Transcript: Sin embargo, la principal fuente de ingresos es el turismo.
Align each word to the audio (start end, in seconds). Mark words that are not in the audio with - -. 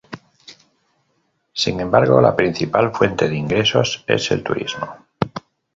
Sin 1.53 1.79
embargo, 1.79 2.19
la 2.21 2.35
principal 2.35 2.91
fuente 2.91 3.29
de 3.29 3.35
ingresos 3.35 4.03
es 4.07 4.31
el 4.31 4.41
turismo. 4.43 4.97